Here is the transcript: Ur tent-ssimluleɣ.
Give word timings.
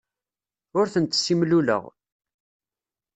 Ur 0.79 0.85
tent-ssimluleɣ. 0.93 1.83